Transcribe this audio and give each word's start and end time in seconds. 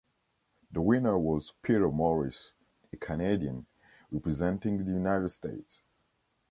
The 0.71 0.81
winner 0.81 1.15
was 1.19 1.53
Peter 1.61 1.87
Morris, 1.91 2.53
a 2.91 2.97
Canadian, 2.97 3.67
representing 4.11 4.83
the 4.83 4.91
United 4.91 5.29
States. 5.29 5.83